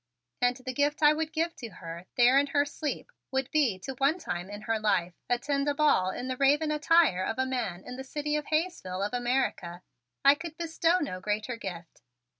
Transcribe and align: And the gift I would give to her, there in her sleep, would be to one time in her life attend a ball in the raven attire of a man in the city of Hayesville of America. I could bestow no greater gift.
And 0.41 0.57
the 0.57 0.73
gift 0.73 1.03
I 1.03 1.13
would 1.13 1.31
give 1.31 1.55
to 1.57 1.69
her, 1.73 2.07
there 2.17 2.39
in 2.39 2.47
her 2.47 2.65
sleep, 2.65 3.11
would 3.29 3.51
be 3.51 3.77
to 3.83 3.93
one 3.99 4.17
time 4.17 4.49
in 4.49 4.61
her 4.61 4.79
life 4.79 5.13
attend 5.29 5.67
a 5.69 5.75
ball 5.75 6.09
in 6.09 6.27
the 6.27 6.37
raven 6.37 6.71
attire 6.71 7.23
of 7.23 7.37
a 7.37 7.45
man 7.45 7.83
in 7.85 7.97
the 7.97 8.03
city 8.03 8.35
of 8.35 8.47
Hayesville 8.47 9.03
of 9.03 9.13
America. 9.13 9.83
I 10.25 10.33
could 10.33 10.57
bestow 10.57 10.97
no 10.97 11.19
greater 11.19 11.55
gift. 11.55 12.01